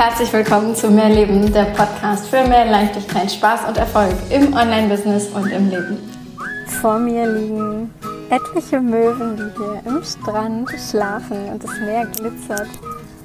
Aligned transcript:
Herzlich 0.00 0.32
willkommen 0.32 0.74
zu 0.74 0.90
Mehr 0.90 1.10
Leben, 1.10 1.52
der 1.52 1.64
Podcast 1.64 2.26
für 2.28 2.42
mehr 2.48 2.64
Leichtigkeit, 2.64 3.30
Spaß 3.30 3.68
und 3.68 3.76
Erfolg 3.76 4.14
im 4.30 4.54
Online-Business 4.54 5.26
und 5.26 5.50
im 5.50 5.68
Leben. 5.68 5.98
Vor 6.80 6.98
mir 6.98 7.30
liegen 7.30 7.92
etliche 8.30 8.80
Möwen, 8.80 9.36
die 9.36 9.58
hier 9.58 9.82
im 9.84 10.02
Strand 10.02 10.70
schlafen 10.88 11.50
und 11.50 11.62
das 11.62 11.70
Meer 11.80 12.06
glitzert 12.06 12.68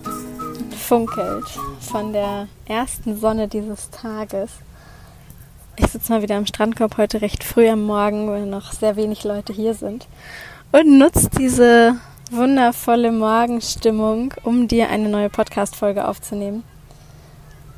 und 0.03 0.75
funkelt 0.75 1.45
von 1.79 2.11
der 2.11 2.49
ersten 2.65 3.17
Sonne 3.17 3.47
dieses 3.47 3.89
Tages. 3.91 4.51
Ich 5.77 5.87
sitze 5.87 6.11
mal 6.11 6.23
wieder 6.23 6.35
am 6.35 6.45
Strandkorb 6.45 6.97
heute 6.97 7.21
recht 7.21 7.45
früh 7.45 7.69
am 7.69 7.85
Morgen, 7.85 8.27
weil 8.27 8.47
noch 8.47 8.73
sehr 8.73 8.97
wenig 8.97 9.23
Leute 9.23 9.53
hier 9.53 9.75
sind 9.75 10.07
und 10.73 10.97
nutze 10.97 11.29
diese 11.29 11.95
wundervolle 12.31 13.11
Morgenstimmung, 13.11 14.33
um 14.43 14.67
dir 14.67 14.89
eine 14.89 15.09
neue 15.09 15.29
Podcast-Folge 15.29 16.07
aufzunehmen. 16.07 16.63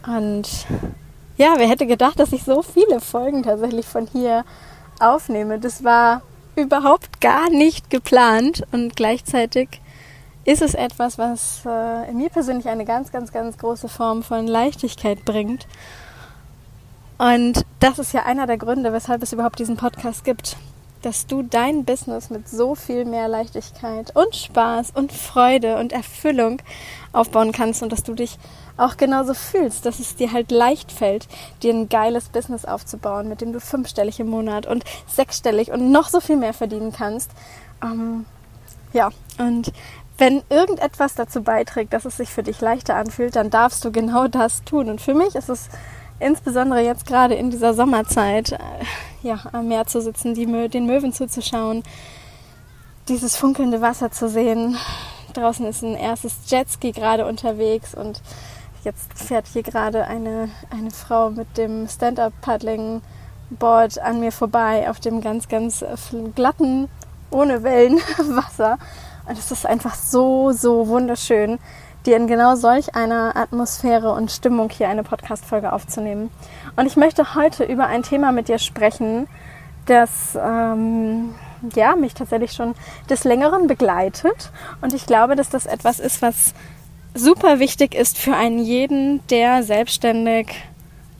Und 0.05 0.47
ja, 1.37 1.55
wer 1.57 1.67
hätte 1.67 1.85
gedacht, 1.85 2.19
dass 2.19 2.31
ich 2.31 2.43
so 2.43 2.61
viele 2.61 2.99
Folgen 3.01 3.43
tatsächlich 3.43 3.85
von 3.85 4.07
hier 4.07 4.45
aufnehme? 4.99 5.59
Das 5.59 5.83
war 5.83 6.21
überhaupt 6.55 7.21
gar 7.21 7.49
nicht 7.49 7.89
geplant 7.89 8.63
und 8.71 8.95
gleichzeitig 8.95 9.81
ist 10.45 10.61
es 10.61 10.73
etwas, 10.73 11.17
was 11.17 11.63
äh, 11.65 12.11
mir 12.13 12.29
persönlich 12.29 12.69
eine 12.69 12.85
ganz, 12.85 13.11
ganz, 13.11 13.33
ganz 13.33 13.57
große 13.57 13.89
Form 13.89 14.23
von 14.23 14.47
Leichtigkeit 14.47 15.25
bringt. 15.25 15.67
Und 17.17 17.65
das 17.79 17.99
ist 17.99 18.13
ja 18.13 18.23
einer 18.23 18.47
der 18.47 18.57
Gründe, 18.57 18.93
weshalb 18.93 19.21
es 19.23 19.33
überhaupt 19.33 19.59
diesen 19.59 19.75
Podcast 19.75 20.23
gibt 20.23 20.55
dass 21.01 21.27
du 21.27 21.41
dein 21.41 21.85
Business 21.85 22.29
mit 22.29 22.47
so 22.49 22.75
viel 22.75 23.05
mehr 23.05 23.27
Leichtigkeit 23.27 24.15
und 24.15 24.35
Spaß 24.35 24.91
und 24.95 25.11
Freude 25.11 25.77
und 25.77 25.93
Erfüllung 25.93 26.61
aufbauen 27.13 27.51
kannst 27.51 27.83
und 27.83 27.91
dass 27.91 28.03
du 28.03 28.13
dich 28.13 28.37
auch 28.77 28.97
genauso 28.97 29.33
fühlst, 29.33 29.85
dass 29.85 29.99
es 29.99 30.15
dir 30.15 30.31
halt 30.31 30.51
leicht 30.51 30.91
fällt, 30.91 31.27
dir 31.63 31.73
ein 31.73 31.89
geiles 31.89 32.29
Business 32.29 32.65
aufzubauen, 32.65 33.27
mit 33.27 33.41
dem 33.41 33.53
du 33.53 33.59
fünfstellig 33.59 34.19
im 34.19 34.27
Monat 34.27 34.65
und 34.65 34.83
sechsstellig 35.07 35.71
und 35.71 35.91
noch 35.91 36.09
so 36.09 36.19
viel 36.19 36.37
mehr 36.37 36.53
verdienen 36.53 36.91
kannst. 36.91 37.31
Ähm, 37.83 38.25
ja, 38.93 39.09
und 39.37 39.71
wenn 40.17 40.41
irgendetwas 40.49 41.15
dazu 41.15 41.43
beiträgt, 41.43 41.93
dass 41.93 42.05
es 42.05 42.17
sich 42.17 42.29
für 42.29 42.43
dich 42.43 42.59
leichter 42.61 42.95
anfühlt, 42.95 43.35
dann 43.35 43.49
darfst 43.49 43.85
du 43.85 43.91
genau 43.91 44.27
das 44.27 44.63
tun. 44.63 44.89
Und 44.89 45.01
für 45.01 45.13
mich 45.13 45.35
ist 45.35 45.49
es 45.49 45.69
insbesondere 46.19 46.81
jetzt 46.81 47.05
gerade 47.05 47.35
in 47.35 47.51
dieser 47.51 47.73
Sommerzeit, 47.73 48.53
äh, 48.53 48.57
ja, 49.27 49.37
am 49.51 49.67
Meer 49.67 49.85
zu 49.85 50.01
sitzen, 50.01 50.33
die 50.33 50.47
den 50.69 50.85
Möwen 50.85 51.11
zuzuschauen, 51.13 51.83
dieses 53.09 53.35
funkelnde 53.35 53.81
Wasser 53.81 54.09
zu 54.11 54.29
sehen. 54.29 54.77
Draußen 55.33 55.65
ist 55.65 55.83
ein 55.83 55.95
erstes 55.95 56.37
Jetski 56.47 56.93
gerade 56.93 57.25
unterwegs 57.25 57.93
und 57.93 58.21
jetzt 58.83 59.13
fährt 59.13 59.47
hier 59.47 59.63
gerade 59.63 60.05
eine, 60.05 60.49
eine 60.69 60.91
Frau 60.91 61.29
mit 61.29 61.57
dem 61.57 61.87
Stand-Up-Paddling-Board 61.87 63.99
an 63.99 64.21
mir 64.21 64.31
vorbei 64.31 64.89
auf 64.89 64.99
dem 64.99 65.21
ganz, 65.21 65.47
ganz 65.49 65.83
glatten, 66.33 66.89
ohne 67.29 67.61
Wellen 67.63 67.97
Wasser. 68.17 68.77
Und 69.27 69.37
es 69.37 69.51
ist 69.51 69.65
einfach 69.65 69.95
so, 69.95 70.53
so 70.53 70.87
wunderschön 70.87 71.59
dir 72.07 72.15
in 72.15 72.27
genau 72.27 72.55
solch 72.55 72.95
einer 72.95 73.35
Atmosphäre 73.35 74.13
und 74.13 74.31
Stimmung 74.31 74.69
hier 74.69 74.87
eine 74.87 75.03
Podcast-Folge 75.03 75.73
aufzunehmen. 75.73 76.31
Und 76.75 76.85
ich 76.87 76.95
möchte 76.95 77.35
heute 77.35 77.65
über 77.65 77.87
ein 77.87 78.01
Thema 78.01 78.31
mit 78.31 78.47
dir 78.47 78.57
sprechen, 78.57 79.27
das 79.85 80.37
ähm, 80.41 81.35
ja, 81.75 81.95
mich 81.95 82.13
tatsächlich 82.13 82.53
schon 82.53 82.75
des 83.09 83.25
Längeren 83.25 83.67
begleitet. 83.67 84.51
Und 84.81 84.93
ich 84.93 85.05
glaube, 85.05 85.35
dass 85.35 85.49
das 85.49 85.65
etwas 85.65 85.99
ist, 85.99 86.21
was 86.21 86.53
super 87.13 87.59
wichtig 87.59 87.93
ist 87.93 88.17
für 88.17 88.35
einen 88.35 88.59
jeden, 88.59 89.25
der 89.27 89.63
selbstständig 89.63 90.63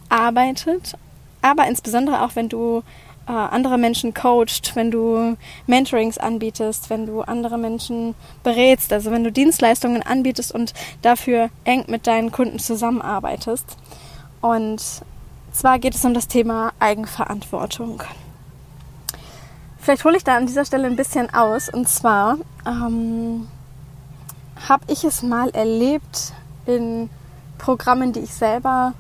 arbeitet. 0.10 0.96
Aber 1.42 1.68
insbesondere 1.68 2.24
auch, 2.24 2.36
wenn 2.36 2.50
du 2.50 2.84
äh, 3.28 3.32
andere 3.32 3.78
Menschen 3.78 4.14
coacht, 4.14 4.76
wenn 4.76 4.92
du 4.92 5.36
Mentorings 5.66 6.18
anbietest, 6.18 6.90
wenn 6.90 7.06
du 7.06 7.22
andere 7.22 7.58
Menschen 7.58 8.16
berätst, 8.44 8.94
also 8.94 9.12
wenn 9.12 9.24
du 9.24 9.32
Dienstleistungen 9.32 10.02
anbietest 10.02 10.54
und 10.54 10.74
dafür 11.02 11.50
eng 11.66 11.86
mit 11.88 12.08
deinen 12.08 12.32
Kunden 12.32 12.60
zusammenarbeitest. 12.60 13.78
Und 14.42 14.82
zwar 15.52 15.80
geht 15.80 15.96
es 15.96 16.06
um 16.06 16.14
das 16.14 16.28
Thema 16.28 16.72
Eigenverantwortung. 16.80 18.04
Vielleicht 19.80 20.04
hole 20.04 20.18
ich 20.18 20.24
da 20.24 20.36
an 20.36 20.48
dieser 20.48 20.66
Stelle 20.66 20.88
ein 20.88 20.96
bisschen 20.96 21.34
aus. 21.34 21.70
Und 21.70 21.88
zwar 21.88 22.38
ähm, 22.66 23.48
habe 24.68 24.84
ich 24.88 25.04
es 25.04 25.24
mal 25.24 25.50
erlebt 25.52 26.34
in 26.66 27.10
Programmen, 27.58 28.14
die 28.14 28.20
ich 28.20 28.34
selber 28.34 28.94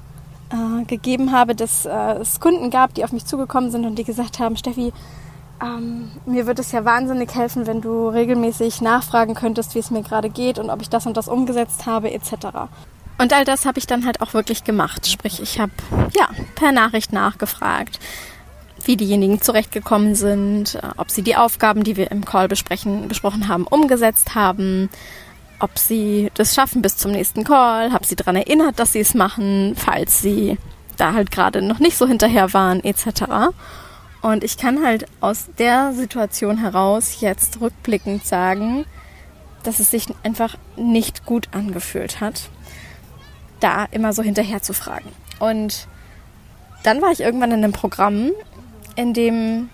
äh, 0.49 0.85
gegeben 0.85 1.31
habe, 1.31 1.55
dass 1.55 1.85
äh, 1.85 1.89
es 2.19 2.39
Kunden 2.39 2.69
gab, 2.69 2.93
die 2.93 3.03
auf 3.03 3.11
mich 3.11 3.25
zugekommen 3.25 3.71
sind 3.71 3.85
und 3.85 3.95
die 3.95 4.03
gesagt 4.03 4.39
haben, 4.39 4.57
Steffi, 4.57 4.93
ähm, 5.61 6.11
mir 6.25 6.45
würde 6.45 6.61
es 6.61 6.71
ja 6.71 6.85
wahnsinnig 6.85 7.33
helfen, 7.33 7.65
wenn 7.65 7.81
du 7.81 8.09
regelmäßig 8.09 8.81
nachfragen 8.81 9.33
könntest, 9.33 9.75
wie 9.75 9.79
es 9.79 9.91
mir 9.91 10.03
gerade 10.03 10.29
geht 10.29 10.59
und 10.59 10.69
ob 10.69 10.81
ich 10.81 10.89
das 10.89 11.05
und 11.05 11.17
das 11.17 11.27
umgesetzt 11.27 11.85
habe, 11.85 12.11
etc. 12.11 12.69
Und 13.17 13.33
all 13.33 13.45
das 13.45 13.65
habe 13.65 13.79
ich 13.79 13.87
dann 13.87 14.05
halt 14.05 14.21
auch 14.21 14.33
wirklich 14.33 14.63
gemacht. 14.63 15.07
Sprich, 15.07 15.41
ich 15.41 15.59
habe 15.59 15.71
ja 16.15 16.27
per 16.55 16.71
Nachricht 16.71 17.11
nachgefragt, 17.11 17.99
wie 18.83 18.95
diejenigen 18.95 19.41
zurechtgekommen 19.41 20.15
sind, 20.15 20.75
äh, 20.75 20.81
ob 20.97 21.09
sie 21.09 21.23
die 21.23 21.35
Aufgaben, 21.35 21.83
die 21.83 21.97
wir 21.97 22.11
im 22.11 22.23
Call 22.23 22.47
besprechen, 22.47 23.07
besprochen 23.07 23.47
haben, 23.47 23.65
umgesetzt 23.65 24.35
haben, 24.35 24.89
ob 25.59 25.78
sie 25.78 26.31
das 26.35 26.53
schaffen 26.53 26.81
bis 26.81 26.97
zum 26.97 27.12
nächsten 27.12 27.44
Call, 27.44 27.91
habe 27.91 28.06
sie 28.06 28.16
daran 28.16 28.35
erinnert, 28.35 28.79
dass 28.79 28.94
sie 28.94 29.00
es 29.00 29.13
machen, 29.13 29.75
falls 29.75 30.22
sie 30.22 30.57
da 30.97 31.13
halt 31.13 31.31
gerade 31.31 31.62
noch 31.62 31.79
nicht 31.79 31.97
so 31.97 32.07
hinterher 32.07 32.53
waren, 32.53 32.84
etc. 32.84 33.53
Und 34.22 34.44
ich 34.44 34.57
kann 34.57 34.84
halt 34.84 35.06
aus 35.22 35.45
der 35.57 35.94
Situation 35.94 36.57
heraus 36.57 37.22
jetzt 37.22 37.62
rückblickend 37.62 38.25
sagen, 38.25 38.85
dass 39.63 39.79
es 39.79 39.91
sich 39.91 40.07
einfach 40.23 40.56
nicht 40.75 41.25
gut 41.25 41.50
angefühlt 41.51 42.22
hat, 42.22 42.50
da 43.59 43.85
immer 43.91 44.13
so 44.13 44.24
hinterher 44.24 44.62
zu 44.62 44.74
fragen. 44.74 45.12
Und 45.39 45.88
dann 46.84 47.01
war 47.01 47.12
ich 47.12 47.22
irgendwann 47.22 47.51
in 47.51 47.63
einem 47.63 47.74
Programm, 47.74 48.31
in 48.95 49.13
dem 49.13 49.69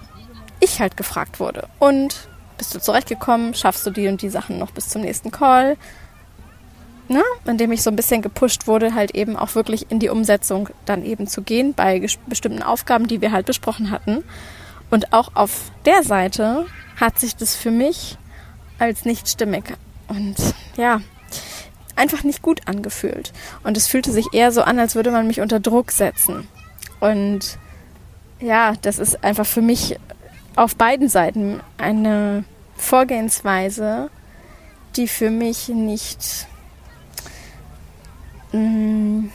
ich 0.60 0.80
halt 0.80 0.98
gefragt 0.98 1.40
wurde. 1.40 1.68
Und 1.80 2.28
bist 2.64 2.76
du 2.76 2.80
zurechtgekommen? 2.80 3.54
Schaffst 3.54 3.86
du 3.86 3.92
die 3.92 4.08
und 4.08 4.22
die 4.22 4.30
Sachen 4.30 4.58
noch 4.58 4.72
bis 4.72 4.88
zum 4.88 5.02
nächsten 5.02 5.32
Call? 5.32 5.76
Na, 7.10 7.22
indem 7.44 7.74
ich 7.74 7.84
so 7.84 7.90
ein 7.90 7.98
bisschen 7.98 8.22
gepusht 8.22 8.68
wurde, 8.68 8.94
halt 8.94 9.12
eben 9.16 9.36
auch 9.36 9.54
wirklich 9.56 9.92
in 9.92 10.00
die 10.00 10.08
Umsetzung 10.08 10.70
dann 10.86 11.04
eben 11.04 11.28
zu 11.28 11.42
gehen 11.42 11.74
bei 11.74 12.08
bestimmten 12.26 12.64
Aufgaben, 12.64 13.08
die 13.08 13.20
wir 13.20 13.34
halt 13.34 13.48
besprochen 13.48 13.92
hatten. 13.92 14.24
Und 14.90 15.12
auch 15.12 15.32
auf 15.34 15.72
der 15.84 16.04
Seite 16.04 16.66
hat 16.98 17.20
sich 17.20 17.36
das 17.36 17.54
für 17.54 17.70
mich 17.70 18.18
als 18.80 19.04
nicht 19.04 19.28
stimmig 19.28 19.74
und 20.08 20.36
ja, 20.78 21.02
einfach 21.98 22.24
nicht 22.24 22.42
gut 22.42 22.62
angefühlt. 22.66 23.34
Und 23.66 23.76
es 23.76 23.88
fühlte 23.88 24.14
sich 24.14 24.28
eher 24.32 24.54
so 24.54 24.62
an, 24.62 24.80
als 24.80 24.96
würde 24.96 25.12
man 25.12 25.28
mich 25.28 25.42
unter 25.42 25.60
Druck 25.60 25.92
setzen. 25.92 26.48
Und 27.02 27.58
ja, 28.40 28.76
das 28.82 29.00
ist 29.00 29.22
einfach 29.22 29.46
für 29.46 29.62
mich 29.62 29.98
auf 30.56 30.78
beiden 30.78 31.10
Seiten 31.10 31.60
eine 31.78 32.46
Vorgehensweise, 32.76 34.10
die 34.96 35.08
für 35.08 35.30
mich 35.30 35.70
nicht, 35.70 36.48
mm, 38.52 39.26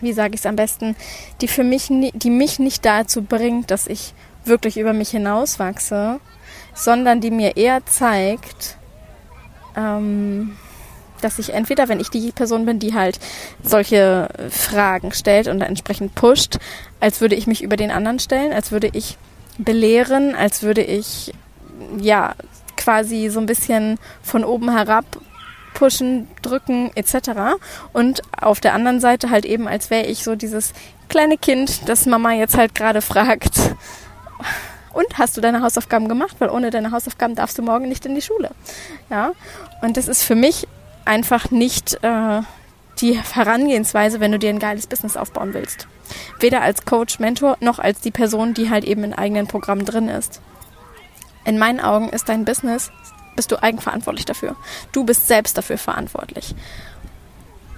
wie 0.00 0.12
sage 0.12 0.34
ich 0.34 0.40
es 0.40 0.46
am 0.46 0.56
besten, 0.56 0.96
die 1.40 1.48
für 1.48 1.64
mich, 1.64 1.88
die 1.88 2.30
mich 2.30 2.58
nicht 2.58 2.84
dazu 2.84 3.22
bringt, 3.22 3.70
dass 3.70 3.86
ich 3.86 4.14
wirklich 4.44 4.76
über 4.76 4.92
mich 4.92 5.10
hinauswachse, 5.10 6.20
sondern 6.74 7.20
die 7.20 7.30
mir 7.30 7.56
eher 7.56 7.84
zeigt, 7.86 8.76
ähm, 9.76 10.56
dass 11.20 11.38
ich 11.38 11.54
entweder, 11.54 11.88
wenn 11.88 12.00
ich 12.00 12.10
die 12.10 12.32
Person 12.32 12.66
bin, 12.66 12.78
die 12.78 12.92
halt 12.92 13.18
solche 13.62 14.28
Fragen 14.50 15.12
stellt 15.12 15.48
und 15.48 15.62
entsprechend 15.62 16.14
pusht, 16.14 16.58
als 17.00 17.20
würde 17.20 17.34
ich 17.34 17.46
mich 17.46 17.62
über 17.62 17.76
den 17.76 17.90
anderen 17.90 18.18
stellen, 18.18 18.52
als 18.52 18.72
würde 18.72 18.90
ich 18.92 19.16
belehren, 19.56 20.34
als 20.34 20.62
würde 20.62 20.82
ich 20.82 21.32
ja 21.98 22.34
quasi 22.84 23.28
so 23.30 23.40
ein 23.40 23.46
bisschen 23.46 23.98
von 24.22 24.44
oben 24.44 24.70
herab 24.70 25.04
pushen, 25.72 26.28
drücken 26.40 26.92
etc. 26.94 27.58
Und 27.92 28.22
auf 28.40 28.60
der 28.60 28.74
anderen 28.74 29.00
Seite 29.00 29.30
halt 29.30 29.44
eben, 29.44 29.66
als 29.66 29.90
wäre 29.90 30.06
ich 30.06 30.22
so 30.22 30.36
dieses 30.36 30.72
kleine 31.08 31.36
Kind, 31.36 31.88
das 31.88 32.06
Mama 32.06 32.32
jetzt 32.32 32.56
halt 32.56 32.74
gerade 32.76 33.02
fragt, 33.02 33.74
und 34.92 35.18
hast 35.18 35.36
du 35.36 35.40
deine 35.40 35.60
Hausaufgaben 35.60 36.08
gemacht? 36.08 36.36
Weil 36.38 36.50
ohne 36.50 36.70
deine 36.70 36.92
Hausaufgaben 36.92 37.34
darfst 37.34 37.58
du 37.58 37.62
morgen 37.62 37.88
nicht 37.88 38.06
in 38.06 38.14
die 38.14 38.22
Schule. 38.22 38.50
Ja, 39.10 39.32
und 39.82 39.96
das 39.96 40.06
ist 40.06 40.22
für 40.22 40.36
mich 40.36 40.68
einfach 41.04 41.50
nicht 41.50 41.98
äh, 42.02 42.42
die 43.00 43.20
Herangehensweise, 43.20 44.20
wenn 44.20 44.30
du 44.30 44.38
dir 44.38 44.50
ein 44.50 44.60
geiles 44.60 44.86
Business 44.86 45.16
aufbauen 45.16 45.52
willst. 45.52 45.88
Weder 46.38 46.62
als 46.62 46.84
Coach, 46.84 47.18
Mentor, 47.18 47.56
noch 47.60 47.80
als 47.80 48.00
die 48.00 48.12
Person, 48.12 48.54
die 48.54 48.70
halt 48.70 48.84
eben 48.84 49.02
in 49.02 49.14
eigenen 49.14 49.48
Programmen 49.48 49.84
drin 49.84 50.08
ist. 50.08 50.40
In 51.44 51.58
meinen 51.58 51.80
Augen 51.80 52.08
ist 52.08 52.28
dein 52.28 52.44
Business, 52.44 52.90
bist 53.36 53.50
du 53.50 53.62
eigenverantwortlich 53.62 54.24
dafür. 54.24 54.56
Du 54.92 55.04
bist 55.04 55.26
selbst 55.26 55.58
dafür 55.58 55.78
verantwortlich. 55.78 56.54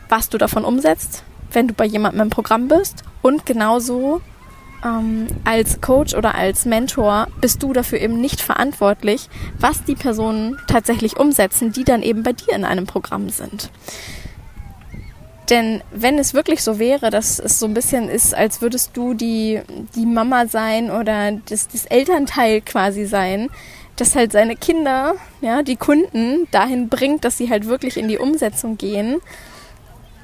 was 0.08 0.28
du 0.28 0.38
davon 0.38 0.64
umsetzt, 0.64 1.24
wenn 1.50 1.66
du 1.66 1.74
bei 1.74 1.84
jemandem 1.84 2.22
im 2.22 2.30
Programm 2.30 2.68
bist. 2.68 3.02
Und 3.22 3.44
genauso 3.44 4.20
ähm, 4.84 5.26
als 5.44 5.80
Coach 5.80 6.14
oder 6.14 6.34
als 6.34 6.64
Mentor 6.64 7.26
bist 7.40 7.62
du 7.62 7.72
dafür 7.72 8.00
eben 8.00 8.20
nicht 8.20 8.40
verantwortlich, 8.40 9.28
was 9.58 9.82
die 9.84 9.94
Personen 9.94 10.58
tatsächlich 10.68 11.16
umsetzen, 11.16 11.72
die 11.72 11.84
dann 11.84 12.02
eben 12.02 12.22
bei 12.22 12.32
dir 12.32 12.54
in 12.54 12.64
einem 12.64 12.86
Programm 12.86 13.28
sind. 13.30 13.70
Denn 15.50 15.82
wenn 15.92 16.18
es 16.18 16.34
wirklich 16.34 16.62
so 16.62 16.78
wäre, 16.78 17.10
dass 17.10 17.38
es 17.38 17.60
so 17.60 17.66
ein 17.66 17.74
bisschen 17.74 18.08
ist, 18.08 18.34
als 18.34 18.60
würdest 18.60 18.96
du 18.96 19.14
die, 19.14 19.60
die 19.94 20.06
Mama 20.06 20.46
sein 20.46 20.90
oder 20.90 21.32
das, 21.48 21.68
das 21.68 21.86
Elternteil 21.86 22.60
quasi 22.60 23.04
sein, 23.04 23.48
das 23.94 24.16
halt 24.16 24.32
seine 24.32 24.56
Kinder, 24.56 25.14
ja, 25.40 25.62
die 25.62 25.76
Kunden 25.76 26.48
dahin 26.50 26.88
bringt, 26.88 27.24
dass 27.24 27.38
sie 27.38 27.48
halt 27.48 27.66
wirklich 27.66 27.96
in 27.96 28.08
die 28.08 28.18
Umsetzung 28.18 28.76
gehen, 28.76 29.20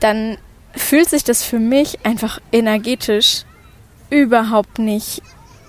dann 0.01 0.39
fühlt 0.75 1.09
sich 1.09 1.23
das 1.23 1.45
für 1.45 1.59
mich 1.59 2.05
einfach 2.05 2.41
energetisch 2.51 3.45
überhaupt 4.11 4.79
nicht 4.79 5.23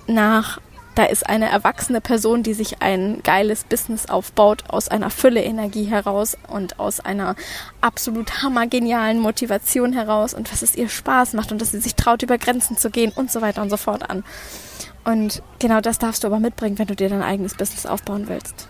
nach 0.08 0.60
da 0.96 1.06
ist 1.06 1.28
eine 1.28 1.50
erwachsene 1.50 2.02
Person, 2.02 2.44
die 2.44 2.54
sich 2.54 2.82
ein 2.82 3.22
geiles 3.24 3.64
Business 3.64 4.08
aufbaut 4.08 4.64
aus 4.68 4.90
einer 4.90 5.10
Fülle 5.10 5.44
Energie 5.44 5.86
heraus 5.86 6.38
und 6.48 6.80
aus 6.80 7.00
einer 7.00 7.36
absolut 7.82 8.44
hammergenialen 8.44 9.20
Motivation 9.20 9.94
heraus 9.94 10.34
und 10.34 10.52
was 10.52 10.62
es 10.62 10.76
ihr 10.76 10.90
Spaß 10.90 11.34
macht 11.34 11.52
und 11.52 11.62
dass 11.62 11.72
sie 11.72 11.80
sich 11.80 11.96
traut, 11.96 12.24
über 12.24 12.38
Grenzen 12.38 12.78
zu 12.78 12.90
gehen 12.90 13.12
und 13.16 13.32
so 13.32 13.42
weiter 13.42 13.62
und 13.62 13.70
so 13.70 13.78
fort 13.78 14.10
an. 14.10 14.24
Und 15.04 15.42
genau 15.60 15.82
das 15.82 16.00
darfst 16.00 16.24
du 16.24 16.28
aber 16.28 16.40
mitbringen, 16.40 16.80
wenn 16.80 16.88
du 16.88 16.96
dir 16.96 17.10
dein 17.10 17.24
eigenes 17.24 17.56
Business 17.56 17.86
aufbauen 17.86 18.28
willst. 18.28 18.68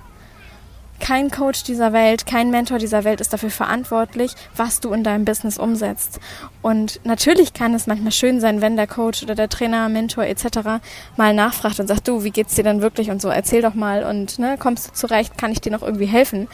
Kein 1.03 1.31
Coach 1.31 1.63
dieser 1.63 1.91
Welt, 1.91 2.25
kein 2.25 2.49
Mentor 2.49 2.77
dieser 2.77 3.03
Welt 3.03 3.19
ist 3.19 3.33
dafür 3.33 3.49
verantwortlich, 3.49 4.35
was 4.55 4.79
du 4.79 4.93
in 4.93 5.03
deinem 5.03 5.25
Business 5.25 5.57
umsetzt. 5.57 6.21
Und 6.61 7.01
natürlich 7.03 7.51
kann 7.51 7.73
es 7.73 7.87
manchmal 7.87 8.13
schön 8.13 8.39
sein, 8.39 8.61
wenn 8.61 8.77
der 8.77 8.87
Coach 8.87 9.21
oder 9.21 9.35
der 9.35 9.49
Trainer, 9.49 9.89
Mentor 9.89 10.23
etc. 10.23 10.79
mal 11.17 11.33
nachfragt 11.33 11.81
und 11.81 11.87
sagt, 11.87 12.07
du, 12.07 12.23
wie 12.23 12.31
geht's 12.31 12.55
dir 12.55 12.63
denn 12.63 12.81
wirklich 12.81 13.11
und 13.11 13.21
so, 13.21 13.27
erzähl 13.27 13.61
doch 13.61 13.73
mal 13.73 14.05
und 14.05 14.39
ne, 14.39 14.55
kommst 14.57 14.87
du 14.87 14.93
zurecht, 14.93 15.37
kann 15.37 15.51
ich 15.51 15.59
dir 15.59 15.73
noch 15.73 15.81
irgendwie 15.81 16.05
helfen? 16.05 16.47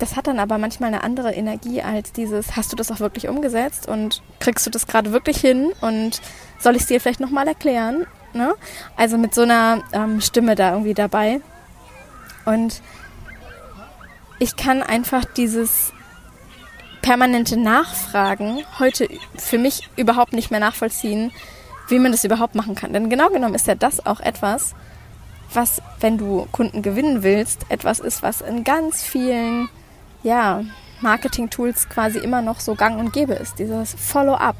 Das 0.00 0.16
hat 0.16 0.26
dann 0.26 0.40
aber 0.40 0.58
manchmal 0.58 0.88
eine 0.88 1.04
andere 1.04 1.32
Energie 1.32 1.80
als 1.80 2.10
dieses, 2.10 2.56
hast 2.56 2.72
du 2.72 2.76
das 2.76 2.90
auch 2.90 2.98
wirklich 2.98 3.28
umgesetzt 3.28 3.86
und 3.86 4.22
kriegst 4.40 4.66
du 4.66 4.70
das 4.70 4.88
gerade 4.88 5.12
wirklich 5.12 5.36
hin 5.36 5.70
und 5.82 6.20
soll 6.58 6.74
ich 6.74 6.82
es 6.82 6.88
dir 6.88 7.00
vielleicht 7.00 7.20
nochmal 7.20 7.46
erklären? 7.46 8.08
Ne? 8.32 8.54
Also 8.96 9.18
mit 9.18 9.36
so 9.36 9.42
einer 9.42 9.84
ähm, 9.92 10.20
Stimme 10.20 10.56
da 10.56 10.72
irgendwie 10.72 10.94
dabei. 10.94 11.40
Und 12.44 12.82
ich 14.38 14.56
kann 14.56 14.82
einfach 14.82 15.24
dieses 15.24 15.92
permanente 17.02 17.56
Nachfragen 17.56 18.64
heute 18.78 19.08
für 19.36 19.58
mich 19.58 19.88
überhaupt 19.96 20.32
nicht 20.32 20.50
mehr 20.50 20.60
nachvollziehen, 20.60 21.32
wie 21.88 21.98
man 21.98 22.12
das 22.12 22.24
überhaupt 22.24 22.54
machen 22.54 22.74
kann. 22.74 22.92
Denn 22.92 23.08
genau 23.08 23.30
genommen 23.30 23.54
ist 23.54 23.66
ja 23.66 23.74
das 23.74 24.04
auch 24.04 24.20
etwas, 24.20 24.74
was, 25.52 25.80
wenn 26.00 26.18
du 26.18 26.46
Kunden 26.52 26.82
gewinnen 26.82 27.22
willst, 27.22 27.66
etwas 27.70 28.00
ist, 28.00 28.22
was 28.22 28.42
in 28.42 28.64
ganz 28.64 29.02
vielen, 29.02 29.68
ja, 30.22 30.62
Marketing-Tools 31.00 31.88
quasi 31.88 32.18
immer 32.18 32.42
noch 32.42 32.60
so 32.60 32.74
gang 32.74 32.98
und 32.98 33.12
gäbe 33.12 33.34
ist. 33.34 33.58
Dieses 33.58 33.94
Follow-up. 33.94 34.56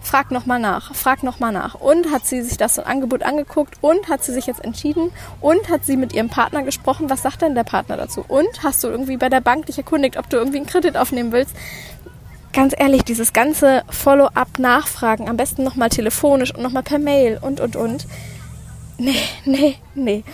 Frag 0.00 0.30
nochmal 0.30 0.58
nach, 0.58 0.94
frag 0.94 1.22
nochmal 1.22 1.52
nach. 1.52 1.74
Und 1.74 2.10
hat 2.10 2.26
sie 2.26 2.42
sich 2.42 2.56
das 2.56 2.78
Angebot 2.78 3.22
angeguckt 3.22 3.76
und 3.80 4.08
hat 4.08 4.24
sie 4.24 4.32
sich 4.32 4.46
jetzt 4.46 4.64
entschieden 4.64 5.12
und 5.40 5.68
hat 5.68 5.84
sie 5.84 5.96
mit 5.96 6.12
ihrem 6.12 6.28
Partner 6.28 6.62
gesprochen. 6.62 7.08
Was 7.08 7.22
sagt 7.22 7.42
denn 7.42 7.54
der 7.54 7.64
Partner 7.64 7.96
dazu? 7.96 8.24
Und 8.26 8.62
hast 8.62 8.82
du 8.82 8.88
irgendwie 8.88 9.16
bei 9.16 9.28
der 9.28 9.40
Bank 9.40 9.66
dich 9.66 9.78
erkundigt, 9.78 10.16
ob 10.16 10.28
du 10.28 10.36
irgendwie 10.36 10.58
einen 10.58 10.66
Kredit 10.66 10.96
aufnehmen 10.96 11.32
willst? 11.32 11.54
Ganz 12.52 12.74
ehrlich, 12.76 13.02
dieses 13.04 13.32
ganze 13.32 13.82
Follow-up 13.88 14.58
nachfragen, 14.58 15.28
am 15.28 15.36
besten 15.36 15.64
nochmal 15.64 15.88
telefonisch 15.88 16.54
und 16.54 16.62
nochmal 16.62 16.82
per 16.82 16.98
Mail 16.98 17.38
und 17.40 17.60
und 17.60 17.76
und. 17.76 18.06
Nee, 18.98 19.16
nee, 19.44 19.76
nee. 19.94 20.24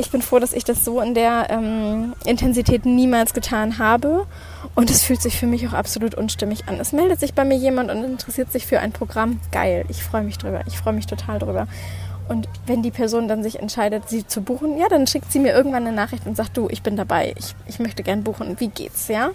Ich 0.00 0.10
bin 0.10 0.22
froh, 0.22 0.38
dass 0.38 0.52
ich 0.52 0.62
das 0.62 0.84
so 0.84 1.00
in 1.00 1.12
der 1.12 1.48
ähm, 1.50 2.14
Intensität 2.24 2.86
niemals 2.86 3.34
getan 3.34 3.78
habe 3.78 4.26
und 4.76 4.90
es 4.90 5.02
fühlt 5.02 5.20
sich 5.20 5.36
für 5.36 5.46
mich 5.46 5.66
auch 5.66 5.72
absolut 5.72 6.14
unstimmig 6.14 6.68
an. 6.68 6.78
Es 6.78 6.92
meldet 6.92 7.18
sich 7.18 7.34
bei 7.34 7.44
mir 7.44 7.56
jemand 7.56 7.90
und 7.90 8.04
interessiert 8.04 8.52
sich 8.52 8.64
für 8.64 8.78
ein 8.78 8.92
Programm. 8.92 9.40
Geil, 9.50 9.84
ich 9.88 10.04
freue 10.04 10.22
mich 10.22 10.38
drüber. 10.38 10.60
Ich 10.68 10.78
freue 10.78 10.94
mich 10.94 11.06
total 11.06 11.40
drüber. 11.40 11.66
Und 12.28 12.48
wenn 12.66 12.82
die 12.82 12.90
Person 12.90 13.26
dann 13.26 13.42
sich 13.42 13.58
entscheidet, 13.58 14.08
sie 14.08 14.26
zu 14.26 14.42
buchen, 14.42 14.78
ja, 14.78 14.88
dann 14.88 15.06
schickt 15.06 15.32
sie 15.32 15.40
mir 15.40 15.52
irgendwann 15.52 15.86
eine 15.86 15.96
Nachricht 15.96 16.26
und 16.26 16.36
sagt, 16.36 16.56
du, 16.56 16.68
ich 16.70 16.82
bin 16.82 16.96
dabei, 16.96 17.34
ich, 17.36 17.56
ich 17.66 17.80
möchte 17.80 18.02
gern 18.02 18.22
buchen. 18.22 18.60
Wie 18.60 18.68
geht's, 18.68 19.08
ja? 19.08 19.30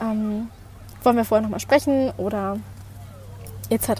Ähm, 0.00 0.48
wollen 1.02 1.16
wir 1.16 1.24
vorher 1.24 1.42
nochmal 1.42 1.60
sprechen 1.60 2.12
oder 2.16 2.58
etc. 3.70 3.90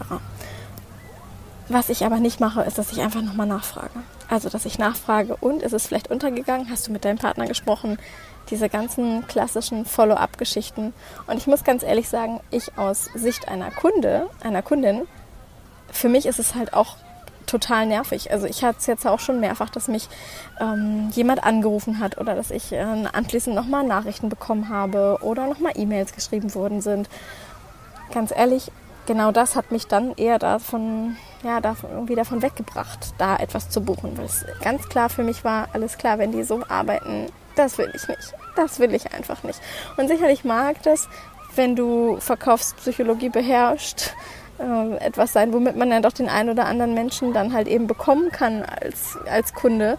Was 1.69 1.91
ich 1.91 2.05
aber 2.05 2.19
nicht 2.19 2.41
mache, 2.41 2.63
ist, 2.63 2.79
dass 2.79 2.93
ich 2.93 3.01
einfach 3.01 3.23
nochmal 3.23 3.47
nachfrage. 3.47 3.91
Also, 4.29 4.49
dass 4.49 4.65
ich 4.65 4.79
nachfrage 4.79 5.37
und 5.37 5.63
ist 5.63 5.73
es 5.73 5.87
vielleicht 5.87 6.11
untergegangen? 6.11 6.71
Hast 6.71 6.87
du 6.87 6.93
mit 6.93 7.05
deinem 7.05 7.19
Partner 7.19 7.47
gesprochen? 7.47 7.99
diese 8.51 8.69
ganzen 8.69 9.27
klassischen 9.27 9.85
Follow-up-Geschichten. 9.85 10.93
Und 11.27 11.37
ich 11.37 11.47
muss 11.47 11.65
ganz 11.65 11.83
ehrlich 11.83 12.09
sagen, 12.09 12.41
ich 12.51 12.77
aus 12.79 13.09
Sicht 13.15 13.49
einer 13.49 13.71
Kunde, 13.71 14.29
einer 14.43 14.63
Kundin, 14.63 15.03
für 15.91 16.09
mich 16.09 16.27
ist 16.27 16.39
es 16.39 16.55
halt 16.55 16.75
auch 16.75 16.97
total 17.47 17.87
nervig. 17.87 18.31
Also 18.31 18.47
ich 18.47 18.63
hatte 18.63 18.79
es 18.79 18.87
jetzt 18.87 19.07
auch 19.07 19.21
schon 19.21 19.41
mehrfach, 19.41 19.71
dass 19.71 19.89
mich 19.89 20.09
ähm, 20.61 21.11
jemand 21.13 21.45
angerufen 21.45 21.99
hat 21.99 22.19
oder 22.19 22.35
dass 22.35 22.51
ich 22.51 22.73
äh, 22.73 22.83
anschließend 22.83 23.57
nochmal 23.57 23.85
Nachrichten 23.85 24.29
bekommen 24.29 24.69
habe 24.69 25.19
oder 25.23 25.47
nochmal 25.47 25.73
E-Mails 25.75 26.13
geschrieben 26.13 26.55
worden 26.55 26.83
sind. 26.83 27.09
Ganz 28.13 28.33
ehrlich, 28.37 28.71
genau 29.07 29.33
das 29.33 29.57
hat 29.57 29.73
mich 29.73 29.87
dann 29.87 30.15
eher 30.17 30.39
davon, 30.39 31.17
ja, 31.43 31.61
davon, 31.61 31.91
irgendwie 31.91 32.15
davon 32.15 32.43
weggebracht, 32.43 33.15
da 33.19 33.37
etwas 33.37 33.71
zu 33.71 33.81
buchen, 33.81 34.17
weil 34.17 34.25
es 34.27 34.45
ganz 34.63 34.89
klar 34.89 35.09
für 35.09 35.23
mich 35.23 35.45
war, 35.45 35.69
alles 35.73 35.99
klar, 35.99 36.19
wenn 36.19 36.33
die 36.33 36.43
so 36.43 36.63
arbeiten, 36.69 37.27
das 37.55 37.79
will 37.79 37.91
ich 37.95 38.09
nicht. 38.09 38.35
Das 38.57 38.79
will 38.81 38.95
ich 38.95 39.13
einfach 39.13 39.43
nicht. 39.43 39.61
Und 39.97 40.09
sicherlich 40.09 40.45
mag 40.45 40.83
das, 40.83 41.09
wenn 41.55 41.77
du 41.77 42.19
Verkaufspsychologie 42.21 43.29
beherrschst, 43.29 44.15
äh, 44.59 44.97
etwas 44.97 45.33
sein, 45.33 45.53
womit 45.53 45.77
man 45.77 45.91
ja 45.91 46.01
doch 46.01 46.13
den 46.13 46.29
einen 46.29 46.51
oder 46.51 46.67
anderen 46.67 46.95
Menschen 46.95 47.33
dann 47.33 47.53
halt 47.53 47.69
eben 47.69 47.87
bekommen 47.87 48.31
kann 48.31 48.65
als, 48.65 49.17
als 49.31 49.55
Kunde. 49.55 49.99